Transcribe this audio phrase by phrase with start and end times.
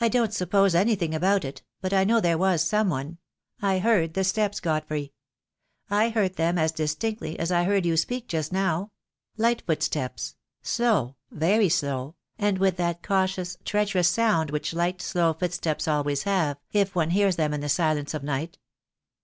[0.00, 3.18] "I don't suppose anything about it, but I know there was some one.
[3.62, 5.12] I heard the steps, Godfrey.
[5.88, 8.90] I heard them as distinctly as I heard you speak just now;
[9.36, 15.86] light footsteps— slow, very slow, and with that cautious, treacherous sound which light, slow footsteps
[15.86, 18.58] always have, if one hears them in the silence of night."